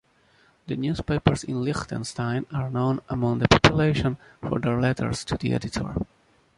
[0.65, 5.93] The newspapers in Liechtenstein are known among the population for their letters to the editor.